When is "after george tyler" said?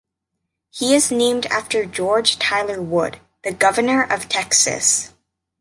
1.45-2.81